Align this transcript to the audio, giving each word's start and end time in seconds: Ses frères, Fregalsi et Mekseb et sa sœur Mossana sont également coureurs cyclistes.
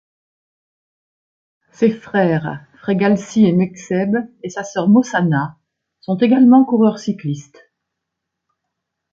Ses 1.73 1.91
frères, 1.91 2.65
Fregalsi 2.79 3.45
et 3.45 3.51
Mekseb 3.53 4.15
et 4.41 4.49
sa 4.49 4.63
sœur 4.63 4.89
Mossana 4.89 5.59
sont 5.99 6.17
également 6.17 6.65
coureurs 6.65 6.97
cyclistes. 6.97 7.69